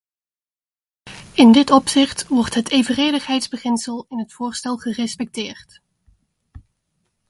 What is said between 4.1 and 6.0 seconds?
het voorstel gerespecteerd.